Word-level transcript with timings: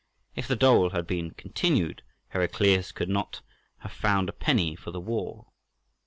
If 0.33 0.47
the 0.47 0.55
dole 0.55 0.89
had 0.89 1.05
been 1.05 1.29
continued 1.29 2.01
Heraclius 2.29 2.91
could 2.91 3.07
not 3.07 3.43
have 3.81 3.91
found 3.91 4.29
a 4.29 4.33
penny 4.33 4.75
for 4.75 4.89
the 4.89 4.99
war. 4.99 5.51